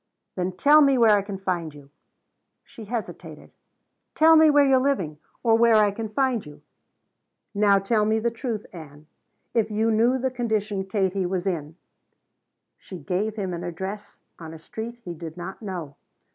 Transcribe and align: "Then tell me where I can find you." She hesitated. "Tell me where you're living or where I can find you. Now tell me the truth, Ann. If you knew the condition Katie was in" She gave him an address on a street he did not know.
"Then 0.35 0.53
tell 0.53 0.81
me 0.81 0.97
where 0.97 1.15
I 1.15 1.21
can 1.21 1.37
find 1.37 1.75
you." 1.75 1.91
She 2.63 2.85
hesitated. 2.85 3.51
"Tell 4.15 4.35
me 4.35 4.49
where 4.49 4.65
you're 4.65 4.79
living 4.79 5.19
or 5.43 5.55
where 5.55 5.75
I 5.75 5.91
can 5.91 6.09
find 6.09 6.43
you. 6.43 6.63
Now 7.53 7.77
tell 7.77 8.03
me 8.03 8.17
the 8.17 8.31
truth, 8.31 8.65
Ann. 8.73 9.05
If 9.53 9.69
you 9.69 9.91
knew 9.91 10.17
the 10.17 10.31
condition 10.31 10.85
Katie 10.85 11.27
was 11.27 11.45
in" 11.45 11.75
She 12.79 12.97
gave 12.97 13.35
him 13.35 13.53
an 13.53 13.63
address 13.63 14.17
on 14.39 14.55
a 14.55 14.57
street 14.57 14.97
he 15.05 15.13
did 15.13 15.37
not 15.37 15.61
know. 15.61 15.93